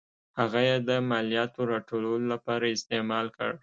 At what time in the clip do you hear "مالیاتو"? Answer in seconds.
1.09-1.61